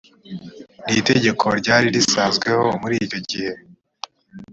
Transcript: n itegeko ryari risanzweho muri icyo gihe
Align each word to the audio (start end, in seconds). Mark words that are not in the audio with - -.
n 0.89 0.93
itegeko 1.01 1.45
ryari 1.59 1.87
risanzweho 1.95 2.65
muri 2.81 2.95
icyo 3.05 3.19
gihe 3.29 3.51